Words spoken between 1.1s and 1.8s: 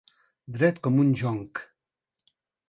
jonc.